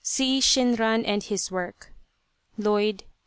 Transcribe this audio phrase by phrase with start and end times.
[0.03, 1.93] See" Shinran and his Work"
[2.57, 3.05] (Lloyd, p.